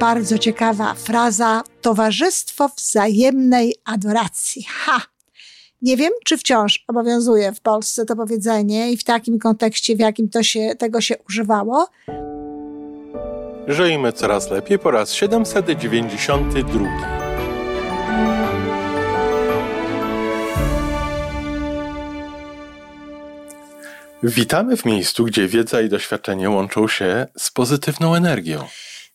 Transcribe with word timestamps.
bardzo 0.00 0.38
ciekawa 0.38 0.94
fraza 0.94 1.62
towarzystwo 1.80 2.68
wzajemnej 2.76 3.74
adoracji. 3.84 4.66
Ha! 4.68 5.00
Nie 5.82 5.96
wiem, 5.96 6.10
czy 6.24 6.38
wciąż 6.38 6.84
obowiązuje 6.88 7.52
w 7.52 7.60
Polsce 7.60 8.06
to 8.06 8.16
powiedzenie 8.16 8.92
i 8.92 8.96
w 8.96 9.04
takim 9.04 9.38
kontekście, 9.38 9.96
w 9.96 9.98
jakim 9.98 10.28
to 10.28 10.42
się, 10.42 10.74
tego 10.78 11.00
się 11.00 11.14
używało. 11.28 11.88
Żyjmy 13.68 14.12
coraz 14.12 14.50
lepiej 14.50 14.78
po 14.78 14.90
raz 14.90 15.12
792. 15.12 16.86
Witamy 24.22 24.76
w 24.76 24.84
miejscu, 24.84 25.24
gdzie 25.24 25.48
wiedza 25.48 25.80
i 25.80 25.88
doświadczenie 25.88 26.50
łączą 26.50 26.88
się 26.88 27.26
z 27.38 27.50
pozytywną 27.50 28.14
energią. 28.14 28.64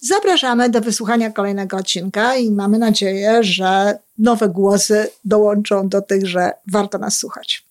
Zapraszamy 0.00 0.70
do 0.70 0.80
wysłuchania 0.80 1.30
kolejnego 1.30 1.76
odcinka 1.76 2.36
i 2.36 2.50
mamy 2.50 2.78
nadzieję, 2.78 3.42
że 3.44 3.98
nowe 4.18 4.48
głosy 4.48 5.10
dołączą 5.24 5.88
do 5.88 6.02
tych, 6.02 6.26
że 6.26 6.52
warto 6.66 6.98
nas 6.98 7.16
słuchać. 7.16 7.64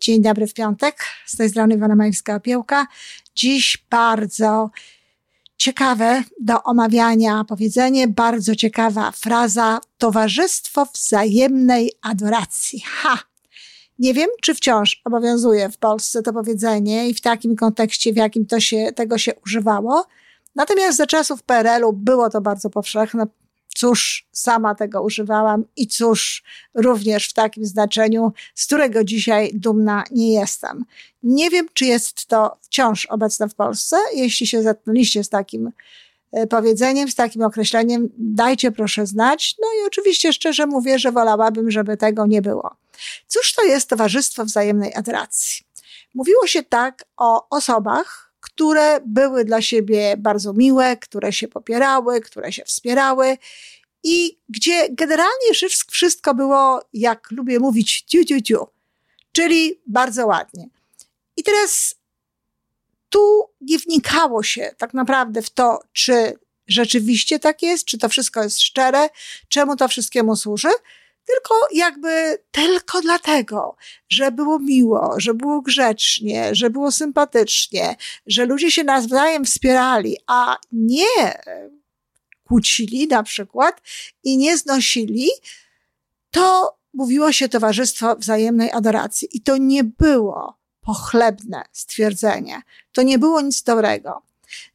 Dzień 0.00 0.22
dobry 0.22 0.46
w 0.46 0.54
piątek. 0.54 0.96
Z 1.26 1.36
tej 1.36 1.50
strony 1.50 1.74
Iwana 1.74 1.96
Majewska-Opiełka. 1.96 2.84
Dziś 3.34 3.84
bardzo 3.90 4.70
ciekawe 5.58 6.22
do 6.40 6.62
omawiania 6.62 7.44
powiedzenie, 7.48 8.08
bardzo 8.08 8.56
ciekawa 8.56 9.10
fraza 9.10 9.80
towarzystwo 9.98 10.86
wzajemnej 10.94 11.92
adoracji. 12.02 12.80
Ha! 12.86 13.35
Nie 13.98 14.14
wiem, 14.14 14.28
czy 14.42 14.54
wciąż 14.54 15.00
obowiązuje 15.04 15.68
w 15.68 15.78
Polsce 15.78 16.22
to 16.22 16.32
powiedzenie 16.32 17.08
i 17.08 17.14
w 17.14 17.20
takim 17.20 17.56
kontekście, 17.56 18.12
w 18.12 18.16
jakim 18.16 18.46
to 18.46 18.60
się, 18.60 18.92
tego 18.94 19.18
się 19.18 19.32
używało. 19.46 20.06
Natomiast 20.54 20.96
za 20.96 21.06
czasów 21.06 21.42
PRL-u 21.42 21.92
było 21.92 22.30
to 22.30 22.40
bardzo 22.40 22.70
powszechne. 22.70 23.26
Cóż, 23.76 24.26
sama 24.32 24.74
tego 24.74 25.02
używałam 25.02 25.64
i 25.76 25.86
cóż, 25.86 26.42
również 26.74 27.28
w 27.28 27.32
takim 27.32 27.64
znaczeniu, 27.64 28.32
z 28.54 28.66
którego 28.66 29.04
dzisiaj 29.04 29.50
dumna 29.54 30.04
nie 30.10 30.32
jestem. 30.32 30.84
Nie 31.22 31.50
wiem, 31.50 31.66
czy 31.74 31.84
jest 31.84 32.26
to 32.26 32.56
wciąż 32.62 33.06
obecne 33.06 33.48
w 33.48 33.54
Polsce. 33.54 33.96
Jeśli 34.14 34.46
się 34.46 34.62
zetknęliście 34.62 35.24
z 35.24 35.28
takim 35.28 35.70
e, 36.32 36.46
powiedzeniem, 36.46 37.10
z 37.10 37.14
takim 37.14 37.42
określeniem, 37.42 38.08
dajcie 38.18 38.72
proszę 38.72 39.06
znać. 39.06 39.54
No 39.60 39.66
i 39.66 39.86
oczywiście 39.86 40.32
szczerze 40.32 40.66
mówię, 40.66 40.98
że 40.98 41.12
wolałabym, 41.12 41.70
żeby 41.70 41.96
tego 41.96 42.26
nie 42.26 42.42
było. 42.42 42.76
Cóż 43.26 43.54
to 43.54 43.64
jest 43.64 43.88
towarzystwo 43.88 44.44
wzajemnej 44.44 44.94
adoracji? 44.94 45.66
Mówiło 46.14 46.46
się 46.46 46.62
tak 46.62 47.04
o 47.16 47.48
osobach, 47.48 48.32
które 48.40 49.00
były 49.06 49.44
dla 49.44 49.62
siebie 49.62 50.16
bardzo 50.18 50.52
miłe, 50.52 50.96
które 50.96 51.32
się 51.32 51.48
popierały, 51.48 52.20
które 52.20 52.52
się 52.52 52.64
wspierały 52.64 53.38
i 54.02 54.38
gdzie 54.48 54.88
generalnie 54.90 55.70
wszystko 55.90 56.34
było, 56.34 56.82
jak 56.92 57.30
lubię 57.30 57.58
mówić, 57.58 58.04
tiu, 58.04 58.24
tiu, 58.24 58.42
tiu, 58.42 58.66
czyli 59.32 59.80
bardzo 59.86 60.26
ładnie. 60.26 60.68
I 61.36 61.42
teraz 61.42 61.94
tu 63.10 63.50
nie 63.60 63.78
wnikało 63.78 64.42
się 64.42 64.74
tak 64.78 64.94
naprawdę 64.94 65.42
w 65.42 65.50
to, 65.50 65.78
czy 65.92 66.38
rzeczywiście 66.66 67.38
tak 67.38 67.62
jest, 67.62 67.84
czy 67.84 67.98
to 67.98 68.08
wszystko 68.08 68.42
jest 68.42 68.60
szczere, 68.60 69.08
czemu 69.48 69.76
to 69.76 69.88
wszystkiemu 69.88 70.36
służy, 70.36 70.68
tylko 71.26 71.54
jakby 71.72 72.38
tylko 72.50 73.00
dlatego, 73.00 73.76
że 74.08 74.32
było 74.32 74.58
miło, 74.58 75.14
że 75.16 75.34
było 75.34 75.60
grzecznie, 75.60 76.54
że 76.54 76.70
było 76.70 76.92
sympatycznie, 76.92 77.96
że 78.26 78.46
ludzie 78.46 78.70
się 78.70 78.84
nawzajem 78.84 79.44
wspierali, 79.44 80.16
a 80.26 80.56
nie 80.72 81.40
kłócili 82.44 83.06
na 83.06 83.22
przykład 83.22 83.80
i 84.24 84.38
nie 84.38 84.58
znosili, 84.58 85.28
to 86.30 86.76
mówiło 86.94 87.32
się 87.32 87.48
towarzystwo 87.48 88.16
wzajemnej 88.16 88.72
adoracji. 88.72 89.28
I 89.32 89.40
to 89.40 89.56
nie 89.56 89.84
było 89.84 90.58
pochlebne 90.80 91.64
stwierdzenie. 91.72 92.62
To 92.92 93.02
nie 93.02 93.18
było 93.18 93.40
nic 93.40 93.62
dobrego. 93.62 94.22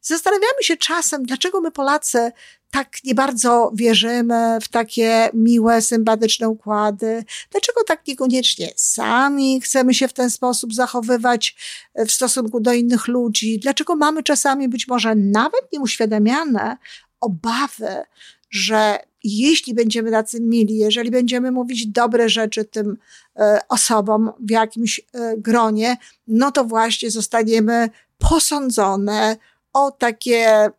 Zastanawiamy 0.00 0.62
się 0.62 0.76
czasem, 0.76 1.26
dlaczego 1.26 1.60
my 1.60 1.70
Polacy 1.70 2.32
tak 2.72 3.04
nie 3.04 3.14
bardzo 3.14 3.70
wierzymy 3.74 4.58
w 4.62 4.68
takie 4.68 5.30
miłe, 5.34 5.82
sympatyczne 5.82 6.48
układy? 6.48 7.24
Dlaczego 7.50 7.84
tak 7.84 8.06
niekoniecznie 8.06 8.72
sami 8.76 9.60
chcemy 9.60 9.94
się 9.94 10.08
w 10.08 10.12
ten 10.12 10.30
sposób 10.30 10.74
zachowywać 10.74 11.56
e, 11.94 12.06
w 12.06 12.12
stosunku 12.12 12.60
do 12.60 12.72
innych 12.72 13.08
ludzi? 13.08 13.58
Dlaczego 13.58 13.96
mamy 13.96 14.22
czasami 14.22 14.68
być 14.68 14.88
może 14.88 15.14
nawet 15.14 15.72
nieuświadamiane 15.72 16.76
obawy, 17.20 18.04
że 18.50 18.98
jeśli 19.24 19.74
będziemy 19.74 20.10
tacy 20.10 20.40
mili, 20.40 20.76
jeżeli 20.76 21.10
będziemy 21.10 21.50
mówić 21.50 21.86
dobre 21.86 22.28
rzeczy 22.28 22.64
tym 22.64 22.96
e, 23.36 23.60
osobom 23.68 24.32
w 24.40 24.50
jakimś 24.50 25.00
e, 25.00 25.36
gronie, 25.36 25.96
no 26.26 26.52
to 26.52 26.64
właśnie 26.64 27.10
zostaniemy 27.10 27.90
posądzone 28.18 29.36
o 29.72 29.90
takie 29.90 30.70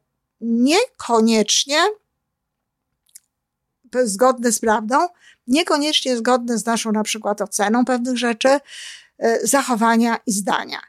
niekoniecznie 0.43 1.77
zgodne 4.03 4.51
z 4.51 4.59
prawdą, 4.59 5.07
niekoniecznie 5.47 6.17
zgodne 6.17 6.57
z 6.57 6.65
naszą 6.65 6.91
na 6.91 7.03
przykład 7.03 7.41
oceną 7.41 7.85
pewnych 7.85 8.17
rzeczy, 8.17 8.49
e, 8.49 9.47
zachowania 9.47 10.17
i 10.25 10.31
zdania. 10.31 10.79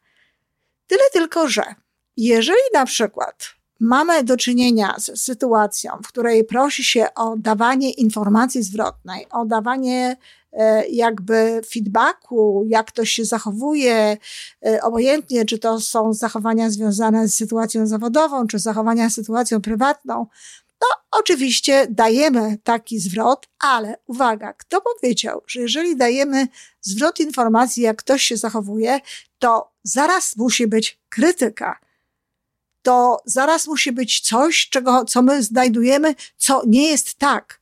Tyle 0.86 1.02
tylko, 1.12 1.48
że 1.48 1.74
jeżeli 2.16 2.60
na 2.74 2.86
przykład 2.86 3.54
mamy 3.84 4.24
do 4.24 4.36
czynienia 4.36 4.94
z 4.98 5.20
sytuacją, 5.20 5.92
w 6.04 6.08
której 6.08 6.44
prosi 6.44 6.84
się 6.84 7.06
o 7.14 7.36
dawanie 7.36 7.90
informacji 7.90 8.62
zwrotnej, 8.62 9.26
o 9.30 9.44
dawanie 9.44 10.16
e, 10.52 10.88
jakby 10.88 11.60
feedbacku, 11.72 12.64
jak 12.68 12.86
ktoś 12.86 13.10
się 13.10 13.24
zachowuje, 13.24 14.16
e, 14.66 14.82
obojętnie 14.82 15.44
czy 15.44 15.58
to 15.58 15.80
są 15.80 16.12
zachowania 16.12 16.70
związane 16.70 17.28
z 17.28 17.34
sytuacją 17.34 17.86
zawodową, 17.86 18.46
czy 18.46 18.58
zachowania 18.58 19.10
z 19.10 19.14
sytuacją 19.14 19.60
prywatną, 19.60 20.26
to 20.78 20.86
oczywiście 21.18 21.86
dajemy 21.90 22.58
taki 22.62 22.98
zwrot, 22.98 23.48
ale 23.58 23.96
uwaga, 24.06 24.52
kto 24.52 24.80
powiedział, 24.80 25.42
że 25.46 25.60
jeżeli 25.60 25.96
dajemy 25.96 26.48
zwrot 26.80 27.20
informacji, 27.20 27.82
jak 27.82 27.96
ktoś 27.96 28.22
się 28.22 28.36
zachowuje, 28.36 29.00
to 29.38 29.70
zaraz 29.82 30.36
musi 30.36 30.66
być 30.66 31.00
krytyka 31.08 31.84
to 32.84 33.22
zaraz 33.24 33.66
musi 33.66 33.92
być 33.92 34.20
coś, 34.20 34.68
czego, 34.68 35.04
co 35.04 35.22
my 35.22 35.42
znajdujemy, 35.42 36.14
co 36.36 36.62
nie 36.66 36.90
jest 36.90 37.14
tak. 37.14 37.60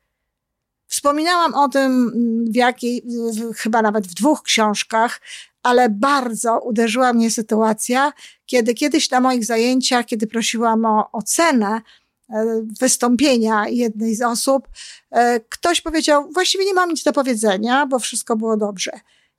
Wspominałam 0.86 1.54
o 1.54 1.68
tym 1.68 2.12
w 2.50 2.56
jakiej, 2.56 3.04
chyba 3.56 3.82
nawet 3.82 4.06
w 4.06 4.14
dwóch 4.14 4.42
książkach, 4.42 5.20
ale 5.62 5.88
bardzo 5.88 6.60
uderzyła 6.60 7.12
mnie 7.12 7.30
sytuacja, 7.30 8.12
kiedy 8.46 8.74
kiedyś 8.74 9.10
na 9.10 9.20
moich 9.20 9.44
zajęciach, 9.44 10.06
kiedy 10.06 10.26
prosiłam 10.26 10.84
o 10.84 11.12
ocenę 11.12 11.80
e, 12.30 12.62
wystąpienia 12.80 13.68
jednej 13.68 14.14
z 14.14 14.22
osób, 14.22 14.68
e, 15.10 15.40
ktoś 15.40 15.80
powiedział: 15.80 16.30
Właściwie 16.32 16.64
nie 16.64 16.74
mam 16.74 16.90
nic 16.90 17.02
do 17.02 17.12
powiedzenia, 17.12 17.86
bo 17.86 17.98
wszystko 17.98 18.36
było 18.36 18.56
dobrze. 18.56 18.92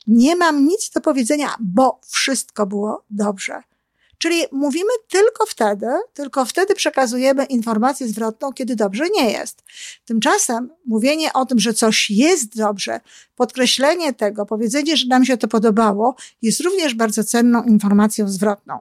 Nie 0.08 0.36
mam 0.36 0.66
nic 0.68 0.90
do 0.90 1.02
powiedzenia, 1.02 1.56
bo 1.60 2.00
wszystko 2.10 2.66
było 2.66 3.04
dobrze. 3.10 3.64
Czyli 4.24 4.44
mówimy 4.52 4.92
tylko 5.10 5.46
wtedy, 5.46 5.88
tylko 6.14 6.46
wtedy 6.46 6.76
przekazujemy 6.76 7.46
informację 7.46 8.08
zwrotną, 8.08 8.54
kiedy 8.54 8.76
dobrze 8.76 9.04
nie 9.10 9.32
jest. 9.32 9.64
Tymczasem 10.06 10.70
mówienie 10.86 11.34
o 11.34 11.46
tym, 11.46 11.60
że 11.60 11.74
coś 11.74 12.10
jest 12.10 12.58
dobrze, 12.58 13.00
podkreślenie 13.36 14.14
tego, 14.14 14.46
powiedzenie, 14.46 14.98
że 14.98 15.08
nam 15.08 15.26
się 15.26 15.38
to 15.38 15.48
podobało, 15.48 16.16
jest 16.42 16.60
również 16.60 16.94
bardzo 16.94 17.24
cenną 17.24 17.64
informacją 17.64 18.30
zwrotną. 18.30 18.80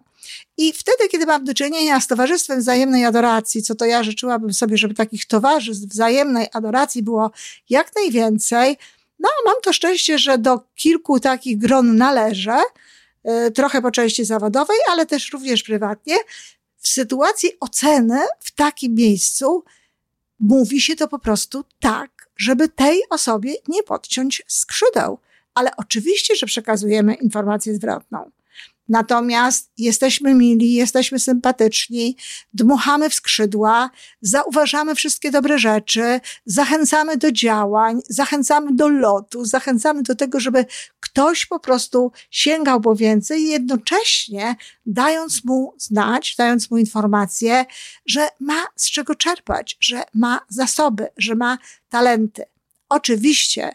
I 0.56 0.72
wtedy, 0.72 1.08
kiedy 1.08 1.26
mam 1.26 1.44
do 1.44 1.54
czynienia 1.54 2.00
z 2.00 2.06
towarzystwem 2.06 2.60
wzajemnej 2.60 3.04
adoracji, 3.04 3.62
co 3.62 3.74
to 3.74 3.84
ja 3.84 4.02
życzyłabym 4.02 4.52
sobie, 4.52 4.76
żeby 4.76 4.94
takich 4.94 5.26
towarzystw 5.26 5.86
wzajemnej 5.86 6.46
adoracji 6.52 7.02
było 7.02 7.30
jak 7.70 7.94
najwięcej, 7.96 8.76
no, 9.18 9.28
mam 9.46 9.54
to 9.62 9.72
szczęście, 9.72 10.18
że 10.18 10.38
do 10.38 10.60
kilku 10.74 11.20
takich 11.20 11.58
gron 11.58 11.96
należę, 11.96 12.58
trochę 13.54 13.82
po 13.82 13.90
części 13.90 14.24
zawodowej, 14.24 14.76
ale 14.88 15.06
też 15.06 15.32
również 15.32 15.62
prywatnie. 15.62 16.16
w 16.78 16.88
sytuacji 16.88 17.50
oceny 17.60 18.20
w 18.40 18.50
takim 18.50 18.94
miejscu 18.94 19.64
mówi 20.40 20.80
się 20.80 20.96
to 20.96 21.08
po 21.08 21.18
prostu 21.18 21.64
tak, 21.80 22.10
żeby 22.36 22.68
tej 22.68 23.02
osobie 23.10 23.54
nie 23.68 23.82
podciąć 23.82 24.42
skrzydeł. 24.46 25.18
Ale 25.54 25.76
oczywiście, 25.76 26.36
że 26.36 26.46
przekazujemy 26.46 27.14
informację 27.14 27.74
zwrotną. 27.74 28.30
Natomiast 28.92 29.70
jesteśmy 29.78 30.34
mili, 30.34 30.74
jesteśmy 30.74 31.18
sympatyczni, 31.18 32.16
dmuchamy 32.54 33.10
w 33.10 33.14
skrzydła, 33.14 33.90
zauważamy 34.20 34.94
wszystkie 34.94 35.30
dobre 35.30 35.58
rzeczy, 35.58 36.20
zachęcamy 36.46 37.16
do 37.16 37.32
działań, 37.32 38.00
zachęcamy 38.08 38.74
do 38.74 38.88
lotu, 38.88 39.44
zachęcamy 39.44 40.02
do 40.02 40.14
tego, 40.14 40.40
żeby 40.40 40.66
ktoś 41.00 41.46
po 41.46 41.60
prostu 41.60 42.12
sięgał 42.30 42.80
po 42.80 42.96
więcej, 42.96 43.48
jednocześnie 43.48 44.56
dając 44.86 45.44
mu 45.44 45.74
znać, 45.78 46.34
dając 46.38 46.70
mu 46.70 46.78
informację, 46.78 47.64
że 48.06 48.28
ma 48.40 48.66
z 48.76 48.90
czego 48.90 49.14
czerpać, 49.14 49.76
że 49.80 50.02
ma 50.14 50.40
zasoby, 50.48 51.08
że 51.16 51.34
ma 51.34 51.58
talenty. 51.88 52.44
Oczywiście 52.88 53.72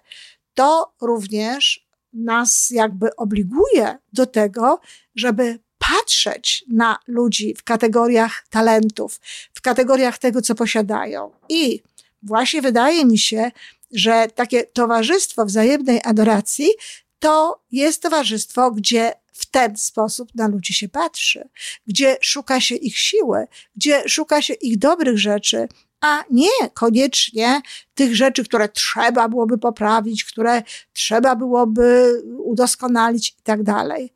to 0.53 0.93
również 1.01 1.86
nas 2.17 2.69
jakby 2.69 3.15
obliguje 3.15 3.97
do 4.13 4.25
tego, 4.25 4.79
żeby 5.15 5.59
patrzeć 5.77 6.65
na 6.67 6.99
ludzi 7.07 7.55
w 7.57 7.63
kategoriach 7.63 8.45
talentów, 8.49 9.19
w 9.53 9.61
kategoriach 9.61 10.17
tego, 10.17 10.41
co 10.41 10.55
posiadają. 10.55 11.31
I 11.49 11.81
właśnie 12.23 12.61
wydaje 12.61 13.05
mi 13.05 13.17
się, 13.17 13.51
że 13.91 14.27
takie 14.35 14.63
towarzystwo 14.63 15.45
wzajemnej 15.45 16.01
adoracji 16.03 16.69
to 17.19 17.63
jest 17.71 18.01
towarzystwo, 18.01 18.71
gdzie 18.71 19.13
w 19.33 19.45
ten 19.45 19.77
sposób 19.77 20.35
na 20.35 20.47
ludzi 20.47 20.73
się 20.73 20.89
patrzy, 20.89 21.49
gdzie 21.87 22.17
szuka 22.21 22.61
się 22.61 22.75
ich 22.75 22.97
siły, 22.97 23.47
gdzie 23.75 24.03
szuka 24.09 24.41
się 24.41 24.53
ich 24.53 24.77
dobrych 24.77 25.19
rzeczy, 25.19 25.67
a 26.01 26.23
nie 26.31 26.69
koniecznie 26.73 27.61
tych 27.95 28.15
rzeczy, 28.15 28.43
które 28.43 28.69
trzeba 28.69 29.29
byłoby 29.29 29.57
poprawić, 29.57 30.25
które 30.25 30.63
trzeba 30.93 31.35
byłoby 31.35 32.13
udoskonalić 32.37 33.29
i 33.29 33.43
tak 33.43 33.63
dalej. 33.63 34.13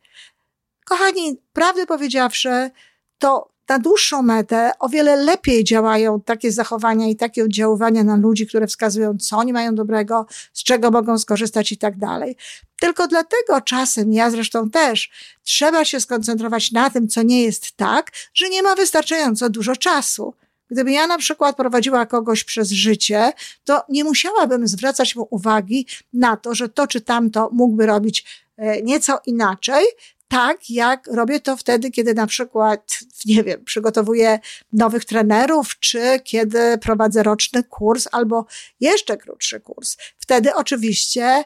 Kochani, 0.84 1.36
prawdę 1.52 1.86
powiedziawszy, 1.86 2.70
to 3.18 3.52
na 3.68 3.78
dłuższą 3.78 4.22
metę 4.22 4.72
o 4.78 4.88
wiele 4.88 5.16
lepiej 5.16 5.64
działają 5.64 6.20
takie 6.20 6.52
zachowania 6.52 7.08
i 7.08 7.16
takie 7.16 7.44
oddziaływania 7.44 8.04
na 8.04 8.16
ludzi, 8.16 8.46
które 8.46 8.66
wskazują, 8.66 9.18
co 9.18 9.38
oni 9.38 9.52
mają 9.52 9.74
dobrego, 9.74 10.26
z 10.52 10.62
czego 10.64 10.90
mogą 10.90 11.18
skorzystać 11.18 11.72
i 11.72 11.76
tak 11.76 11.98
dalej. 11.98 12.36
Tylko 12.80 13.08
dlatego 13.08 13.60
czasem, 13.60 14.12
ja 14.12 14.30
zresztą 14.30 14.70
też, 14.70 15.10
trzeba 15.42 15.84
się 15.84 16.00
skoncentrować 16.00 16.72
na 16.72 16.90
tym, 16.90 17.08
co 17.08 17.22
nie 17.22 17.42
jest 17.42 17.72
tak, 17.76 18.10
że 18.34 18.48
nie 18.48 18.62
ma 18.62 18.74
wystarczająco 18.74 19.50
dużo 19.50 19.76
czasu. 19.76 20.34
Gdyby 20.72 20.92
ja 20.92 21.06
na 21.06 21.18
przykład 21.18 21.56
prowadziła 21.56 22.06
kogoś 22.06 22.44
przez 22.44 22.70
życie, 22.70 23.32
to 23.64 23.82
nie 23.88 24.04
musiałabym 24.04 24.68
zwracać 24.68 25.16
mu 25.16 25.28
uwagi 25.30 25.86
na 26.12 26.36
to, 26.36 26.54
że 26.54 26.68
to 26.68 26.86
czy 26.86 27.00
tamto 27.00 27.50
mógłby 27.52 27.86
robić 27.86 28.44
e, 28.56 28.82
nieco 28.82 29.20
inaczej, 29.26 29.84
tak 30.28 30.70
jak 30.70 31.06
robię 31.06 31.40
to 31.40 31.56
wtedy, 31.56 31.90
kiedy 31.90 32.14
na 32.14 32.26
przykład, 32.26 32.98
nie 33.24 33.42
wiem, 33.42 33.64
przygotowuję 33.64 34.38
nowych 34.72 35.04
trenerów, 35.04 35.78
czy 35.80 36.20
kiedy 36.24 36.78
prowadzę 36.78 37.22
roczny 37.22 37.64
kurs 37.64 38.08
albo 38.12 38.46
jeszcze 38.80 39.16
krótszy 39.16 39.60
kurs. 39.60 39.96
Wtedy 40.18 40.54
oczywiście 40.54 41.44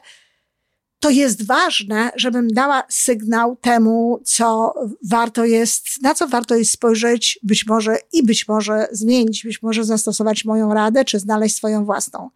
to 0.99 1.09
jest 1.09 1.45
ważne, 1.45 2.11
żebym 2.15 2.47
dała 2.47 2.83
sygnał 2.89 3.55
temu, 3.55 4.21
co 4.25 4.73
warto 5.09 5.45
jest, 5.45 6.01
na 6.01 6.13
co 6.13 6.27
warto 6.27 6.55
jest 6.55 6.71
spojrzeć, 6.71 7.39
być 7.43 7.65
może 7.65 7.97
i 8.13 8.23
być 8.23 8.47
może 8.47 8.87
zmienić, 8.91 9.43
być 9.43 9.61
może 9.61 9.83
zastosować 9.83 10.45
moją 10.45 10.73
radę, 10.73 11.05
czy 11.05 11.19
znaleźć 11.19 11.55
swoją 11.55 11.85
własną. 11.85 12.29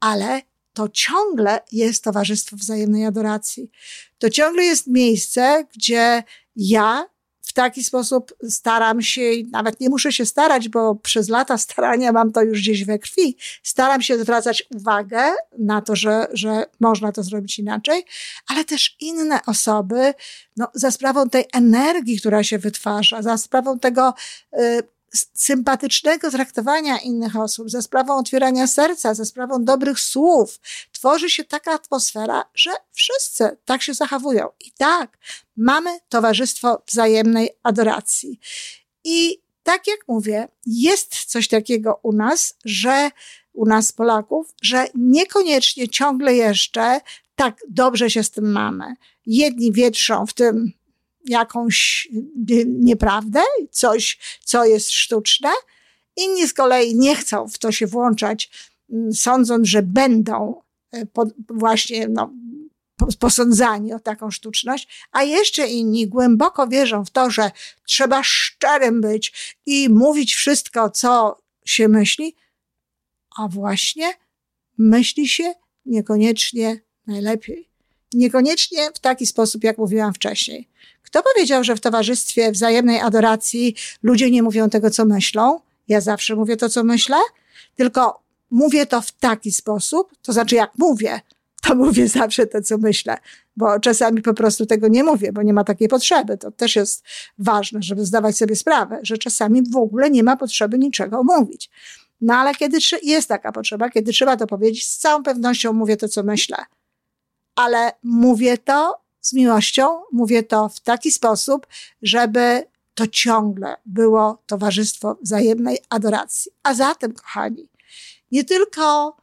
Ale 0.00 0.42
to 0.72 0.88
ciągle 0.88 1.60
jest 1.72 2.04
towarzystwo 2.04 2.56
wzajemnej 2.56 3.06
adoracji. 3.06 3.70
To 4.18 4.30
ciągle 4.30 4.64
jest 4.64 4.86
miejsce, 4.86 5.66
gdzie 5.74 6.22
ja 6.56 7.06
w 7.50 7.52
taki 7.52 7.84
sposób 7.84 8.34
staram 8.48 9.02
się, 9.02 9.22
nawet 9.52 9.80
nie 9.80 9.88
muszę 9.88 10.12
się 10.12 10.26
starać, 10.26 10.68
bo 10.68 10.94
przez 10.94 11.28
lata 11.28 11.58
starania 11.58 12.12
mam 12.12 12.32
to 12.32 12.42
już 12.42 12.60
gdzieś 12.60 12.84
we 12.84 12.98
krwi, 12.98 13.36
staram 13.62 14.02
się 14.02 14.18
zwracać 14.18 14.66
uwagę 14.74 15.22
na 15.58 15.82
to, 15.82 15.96
że, 15.96 16.26
że 16.32 16.66
można 16.80 17.12
to 17.12 17.22
zrobić 17.22 17.58
inaczej, 17.58 18.04
ale 18.46 18.64
też 18.64 18.96
inne 19.00 19.40
osoby, 19.46 20.14
no, 20.56 20.68
za 20.74 20.90
sprawą 20.90 21.28
tej 21.28 21.44
energii, 21.52 22.20
która 22.20 22.42
się 22.42 22.58
wytwarza, 22.58 23.22
za 23.22 23.36
sprawą 23.36 23.78
tego, 23.78 24.14
y, 24.58 24.82
sympatycznego 25.34 26.30
traktowania 26.30 26.98
innych 26.98 27.36
osób, 27.36 27.70
za 27.70 27.82
sprawą 27.82 28.18
otwierania 28.18 28.66
serca, 28.66 29.14
za 29.14 29.24
sprawą 29.24 29.64
dobrych 29.64 30.00
słów, 30.00 30.60
tworzy 30.92 31.30
się 31.30 31.44
taka 31.44 31.72
atmosfera, 31.72 32.44
że 32.54 32.70
wszyscy 32.92 33.56
tak 33.64 33.82
się 33.82 33.94
zachowują. 33.94 34.48
I 34.60 34.72
tak, 34.72 35.18
mamy 35.56 35.98
towarzystwo 36.08 36.82
wzajemnej 36.88 37.50
adoracji. 37.62 38.40
I 39.04 39.42
tak 39.62 39.86
jak 39.86 40.00
mówię, 40.08 40.48
jest 40.66 41.24
coś 41.24 41.48
takiego 41.48 42.00
u 42.02 42.12
nas, 42.12 42.54
że 42.64 43.10
u 43.52 43.66
nas 43.66 43.92
Polaków, 43.92 44.54
że 44.62 44.86
niekoniecznie 44.94 45.88
ciągle 45.88 46.34
jeszcze 46.34 47.00
tak 47.34 47.60
dobrze 47.68 48.10
się 48.10 48.22
z 48.22 48.30
tym 48.30 48.52
mamy. 48.52 48.94
Jedni 49.26 49.72
wietrzą 49.72 50.26
w 50.26 50.32
tym 50.32 50.72
jakąś 51.24 52.08
nieprawdę, 52.66 53.40
coś, 53.70 54.18
co 54.44 54.64
jest 54.64 54.90
sztuczne. 54.90 55.50
Inni 56.16 56.48
z 56.48 56.52
kolei 56.52 56.96
nie 56.96 57.16
chcą 57.16 57.48
w 57.48 57.58
to 57.58 57.72
się 57.72 57.86
włączać, 57.86 58.50
mm, 58.90 59.12
sądząc, 59.12 59.68
że 59.68 59.82
będą 59.82 60.62
e, 60.94 61.06
właśnie 61.48 62.08
no, 62.08 62.32
posądzani 63.18 63.92
o 63.92 64.00
taką 64.00 64.30
sztuczność, 64.30 65.08
a 65.12 65.22
jeszcze 65.22 65.66
inni 65.66 66.08
głęboko 66.08 66.68
wierzą 66.68 67.04
w 67.04 67.10
to, 67.10 67.30
że 67.30 67.50
trzeba 67.86 68.22
szczerym 68.22 69.00
być 69.00 69.56
i 69.66 69.88
mówić 69.88 70.34
wszystko, 70.34 70.90
co 70.90 71.42
się 71.64 71.88
myśli, 71.88 72.36
a 73.36 73.48
właśnie 73.48 74.12
myśli 74.78 75.28
się 75.28 75.54
niekoniecznie 75.86 76.80
najlepiej. 77.06 77.69
Niekoniecznie 78.12 78.90
w 78.94 78.98
taki 78.98 79.26
sposób, 79.26 79.64
jak 79.64 79.78
mówiłam 79.78 80.14
wcześniej. 80.14 80.68
Kto 81.02 81.22
powiedział, 81.22 81.64
że 81.64 81.76
w 81.76 81.80
towarzystwie 81.80 82.52
wzajemnej 82.52 83.00
adoracji 83.00 83.74
ludzie 84.02 84.30
nie 84.30 84.42
mówią 84.42 84.70
tego, 84.70 84.90
co 84.90 85.04
myślą? 85.04 85.60
Ja 85.88 86.00
zawsze 86.00 86.36
mówię 86.36 86.56
to, 86.56 86.68
co 86.68 86.84
myślę, 86.84 87.16
tylko 87.76 88.22
mówię 88.50 88.86
to 88.86 89.00
w 89.00 89.12
taki 89.12 89.52
sposób, 89.52 90.12
to 90.22 90.32
znaczy 90.32 90.54
jak 90.54 90.70
mówię, 90.78 91.20
to 91.62 91.74
mówię 91.74 92.08
zawsze 92.08 92.46
to, 92.46 92.62
co 92.62 92.78
myślę, 92.78 93.16
bo 93.56 93.80
czasami 93.80 94.22
po 94.22 94.34
prostu 94.34 94.66
tego 94.66 94.88
nie 94.88 95.04
mówię, 95.04 95.32
bo 95.32 95.42
nie 95.42 95.52
ma 95.52 95.64
takiej 95.64 95.88
potrzeby. 95.88 96.38
To 96.38 96.50
też 96.50 96.76
jest 96.76 97.04
ważne, 97.38 97.82
żeby 97.82 98.06
zdawać 98.06 98.36
sobie 98.36 98.56
sprawę, 98.56 98.98
że 99.02 99.18
czasami 99.18 99.62
w 99.70 99.76
ogóle 99.76 100.10
nie 100.10 100.22
ma 100.22 100.36
potrzeby 100.36 100.78
niczego 100.78 101.22
mówić. 101.24 101.70
No 102.20 102.34
ale 102.34 102.54
kiedy 102.54 102.78
jest 103.02 103.28
taka 103.28 103.52
potrzeba, 103.52 103.90
kiedy 103.90 104.12
trzeba 104.12 104.36
to 104.36 104.46
powiedzieć, 104.46 104.86
z 104.86 104.98
całą 104.98 105.22
pewnością 105.22 105.72
mówię 105.72 105.96
to, 105.96 106.08
co 106.08 106.22
myślę. 106.22 106.56
Ale 107.60 107.92
mówię 108.02 108.58
to 108.58 109.00
z 109.20 109.32
miłością, 109.32 110.02
mówię 110.12 110.42
to 110.42 110.68
w 110.68 110.80
taki 110.80 111.10
sposób, 111.10 111.66
żeby 112.02 112.64
to 112.94 113.06
ciągle 113.06 113.76
było 113.86 114.42
towarzystwo 114.46 115.18
wzajemnej 115.22 115.78
adoracji. 115.88 116.52
A 116.62 116.74
zatem, 116.74 117.12
kochani, 117.12 117.68
nie 118.32 118.44
tylko 118.44 119.16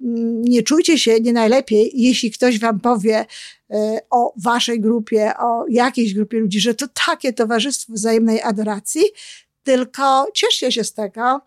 mm, 0.00 0.42
nie 0.42 0.62
czujcie 0.62 0.98
się 0.98 1.20
nie 1.20 1.32
najlepiej, 1.32 1.90
jeśli 1.94 2.30
ktoś 2.30 2.58
wam 2.58 2.80
powie 2.80 3.26
e, 3.70 4.00
o 4.10 4.32
waszej 4.36 4.80
grupie, 4.80 5.32
o 5.38 5.64
jakiejś 5.68 6.14
grupie 6.14 6.38
ludzi, 6.38 6.60
że 6.60 6.74
to 6.74 6.86
takie 7.06 7.32
towarzystwo 7.32 7.92
wzajemnej 7.92 8.42
adoracji, 8.42 9.02
tylko 9.62 10.26
cieszcie 10.34 10.72
się 10.72 10.84
z 10.84 10.92
tego, 10.92 11.40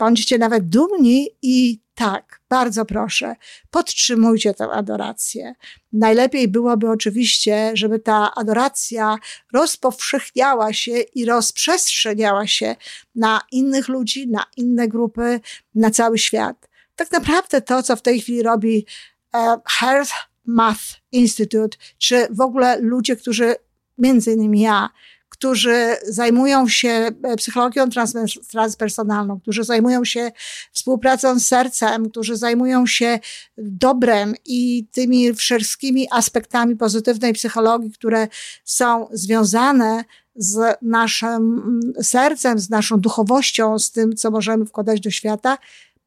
bądźcie 0.00 0.38
nawet 0.38 0.68
dumni 0.68 1.28
i 1.42 1.80
tak, 1.94 2.40
bardzo 2.48 2.84
proszę, 2.84 3.36
podtrzymujcie 3.70 4.54
tę 4.54 4.70
adorację. 4.70 5.54
Najlepiej 5.92 6.48
byłoby 6.48 6.90
oczywiście, 6.90 7.70
żeby 7.74 7.98
ta 7.98 8.34
adoracja 8.34 9.16
rozpowszechniała 9.52 10.72
się 10.72 11.00
i 11.00 11.24
rozprzestrzeniała 11.24 12.46
się 12.46 12.76
na 13.14 13.40
innych 13.52 13.88
ludzi, 13.88 14.28
na 14.28 14.44
inne 14.56 14.88
grupy, 14.88 15.40
na 15.74 15.90
cały 15.90 16.18
świat. 16.18 16.68
Tak 16.96 17.12
naprawdę 17.12 17.60
to, 17.60 17.82
co 17.82 17.96
w 17.96 18.02
tej 18.02 18.20
chwili 18.20 18.42
robi 18.42 18.86
e, 19.34 19.60
Health 19.68 20.12
Math 20.44 20.82
Institute, 21.12 21.78
czy 21.98 22.26
w 22.30 22.40
ogóle 22.40 22.78
ludzie, 22.80 23.16
którzy, 23.16 23.54
między 23.98 24.32
innymi 24.32 24.60
ja, 24.60 24.90
którzy 25.40 25.96
zajmują 26.08 26.68
się 26.68 26.88
e, 26.88 27.36
psychologią 27.36 27.84
transpersonalną, 28.50 29.40
którzy 29.40 29.64
zajmują 29.64 30.04
się 30.04 30.32
współpracą 30.72 31.38
z 31.38 31.46
sercem, 31.46 32.10
którzy 32.10 32.36
zajmują 32.36 32.86
się 32.86 33.18
dobrem 33.58 34.34
i 34.44 34.86
tymi 34.92 35.34
wszystkimi 35.34 36.06
aspektami 36.10 36.76
pozytywnej 36.76 37.32
psychologii, 37.32 37.92
które 37.92 38.28
są 38.64 39.08
związane 39.12 40.04
z 40.36 40.76
naszym 40.82 41.80
sercem, 42.02 42.58
z 42.58 42.70
naszą 42.70 43.00
duchowością, 43.00 43.78
z 43.78 43.90
tym, 43.90 44.16
co 44.16 44.30
możemy 44.30 44.66
wkładać 44.66 45.00
do 45.00 45.10
świata, 45.10 45.58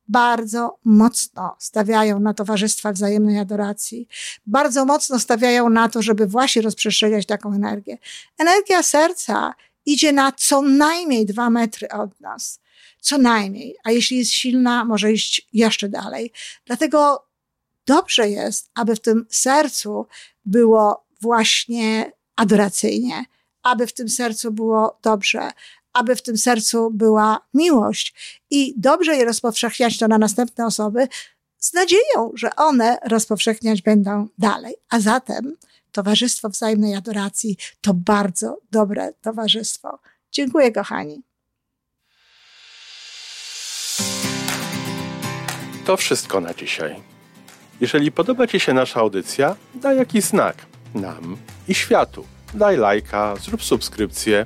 bardzo 0.07 0.77
mocno 0.83 1.55
stawiają 1.59 2.19
na 2.19 2.33
towarzystwa 2.33 2.91
wzajemnej 2.91 3.39
adoracji. 3.39 4.07
Bardzo 4.45 4.85
mocno 4.85 5.19
stawiają 5.19 5.69
na 5.69 5.89
to, 5.89 6.01
żeby 6.01 6.27
właśnie 6.27 6.61
rozprzestrzeniać 6.61 7.25
taką 7.25 7.53
energię. 7.53 7.97
Energia 8.37 8.83
serca 8.83 9.53
idzie 9.85 10.11
na 10.13 10.31
co 10.31 10.61
najmniej 10.61 11.25
dwa 11.25 11.49
metry 11.49 11.89
od 11.89 12.21
nas. 12.21 12.59
Co 12.99 13.17
najmniej. 13.17 13.75
A 13.83 13.91
jeśli 13.91 14.17
jest 14.17 14.31
silna, 14.31 14.85
może 14.85 15.11
iść 15.11 15.47
jeszcze 15.53 15.89
dalej. 15.89 16.31
Dlatego 16.65 17.27
dobrze 17.85 18.29
jest, 18.29 18.69
aby 18.75 18.95
w 18.95 18.99
tym 18.99 19.25
sercu 19.29 20.07
było 20.45 21.05
właśnie 21.21 22.11
adoracyjnie, 22.35 23.25
aby 23.63 23.87
w 23.87 23.93
tym 23.93 24.09
sercu 24.09 24.51
było 24.51 24.99
dobrze, 25.03 25.51
aby 25.93 26.15
w 26.15 26.21
tym 26.21 26.37
sercu 26.37 26.91
była 26.91 27.39
miłość. 27.53 28.15
I 28.49 28.73
dobrze 28.77 29.15
je 29.15 29.25
rozpowszechniać 29.25 29.97
to 29.97 30.07
na 30.07 30.17
następne 30.17 30.65
osoby 30.65 31.07
z 31.59 31.73
nadzieją, 31.73 32.31
że 32.33 32.55
one 32.55 32.97
rozpowszechniać 33.05 33.81
będą 33.81 34.27
dalej. 34.37 34.75
A 34.89 34.99
zatem 34.99 35.55
Towarzystwo 35.93 36.49
Wzajemnej 36.49 36.95
Adoracji 36.95 37.57
to 37.81 37.93
bardzo 37.93 38.57
dobre 38.71 39.13
towarzystwo. 39.21 39.99
Dziękuję, 40.31 40.71
kochani. 40.71 41.21
To 45.85 45.97
wszystko 45.97 46.41
na 46.41 46.53
dzisiaj. 46.53 47.03
Jeżeli 47.81 48.11
podoba 48.11 48.47
Ci 48.47 48.59
się 48.59 48.73
nasza 48.73 48.99
audycja, 48.99 49.55
daj 49.75 49.97
jakiś 49.97 50.23
znak 50.23 50.55
nam 50.95 51.37
i 51.67 51.75
światu. 51.75 52.25
Daj 52.53 52.77
lajka, 52.77 53.35
zrób 53.35 53.63
subskrypcję, 53.63 54.45